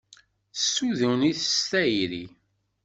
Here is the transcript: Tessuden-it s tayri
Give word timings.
Tessuden-it 0.53 1.39
s 1.57 1.59
tayri 1.69 2.25